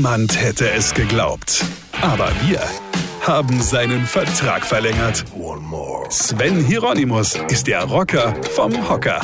[0.00, 1.62] Niemand hätte es geglaubt.
[2.00, 2.62] Aber wir
[3.20, 5.26] haben seinen Vertrag verlängert.
[6.08, 9.20] Sven Hieronymus ist der Rocker vom Hocker.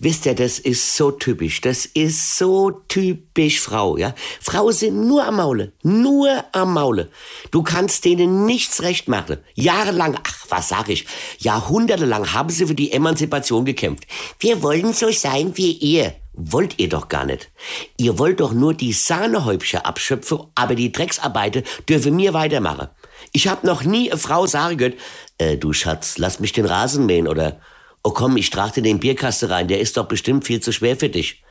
[0.00, 1.60] Wisst ihr, das ist so typisch.
[1.60, 4.14] Das ist so typisch Frau, ja.
[4.40, 5.72] Frauen sind nur am Maule.
[5.82, 7.10] Nur am Maule.
[7.50, 9.36] Du kannst denen nichts recht machen.
[9.56, 11.04] Jahrelang, ach, was sag ich,
[11.36, 14.06] jahrhundertelang haben sie für die Emanzipation gekämpft.
[14.38, 16.14] Wir wollen so sein wie ihr.
[16.40, 17.50] Wollt ihr doch gar nicht.
[17.96, 22.88] Ihr wollt doch nur die Sahnehäubchen abschöpfen, aber die Drecksarbeiter dürfen mir weitermachen.
[23.32, 24.94] Ich hab noch nie eine Frau sagen gehört,
[25.38, 27.60] äh, du Schatz, lass mich den Rasen mähen oder
[28.04, 30.96] Oh komm, ich trage dir den Bierkasten rein, der ist doch bestimmt viel zu schwer
[30.96, 31.42] für dich.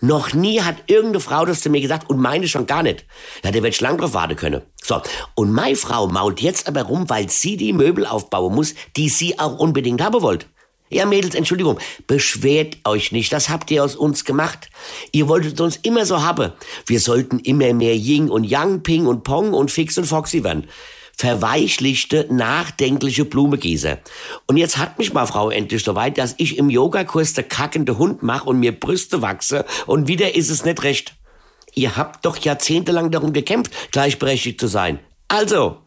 [0.00, 3.04] Noch nie hat irgendeine Frau das zu mir gesagt und meine schon gar nicht.
[3.42, 4.62] Ja, der wird schlank drauf warten können.
[4.80, 5.02] So,
[5.34, 9.40] und meine Frau mault jetzt aber rum, weil sie die Möbel aufbauen muss, die sie
[9.40, 10.46] auch unbedingt haben wollt.
[10.88, 14.70] Ja, Mädels, Entschuldigung, beschwert euch nicht, das habt ihr aus uns gemacht.
[15.12, 16.52] Ihr wolltet uns immer so haben.
[16.86, 20.68] Wir sollten immer mehr Ying und Yang, Ping und Pong und Fix und Foxy werden
[21.16, 23.98] verweichlichte, nachdenkliche Blumegießer.
[24.46, 27.96] Und jetzt hat mich mal Frau endlich so weit, dass ich im Yogakurs der kackende
[27.96, 31.14] Hund mache und mir Brüste wachse und wieder ist es nicht recht.
[31.74, 34.98] Ihr habt doch jahrzehntelang darum gekämpft, gleichberechtigt zu sein.
[35.28, 35.78] Also,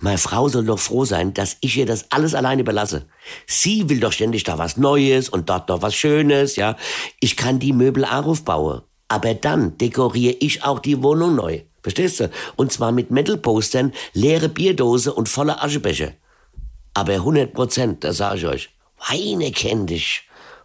[0.00, 3.06] meine Frau soll doch froh sein, dass ich ihr das alles alleine überlasse.
[3.46, 6.76] Sie will doch ständig da was Neues und dort noch was Schönes, ja.
[7.20, 8.82] Ich kann die Möbel auch aufbauen.
[9.08, 11.62] Aber dann dekoriere ich auch die Wohnung neu.
[11.82, 12.30] Verstehst du?
[12.56, 16.12] Und zwar mit Metal-Postern, leere Bierdose und voller Aschebecher.
[16.92, 18.70] Aber 100 Prozent, das sage ich euch.
[19.08, 20.27] Weine kenn dich.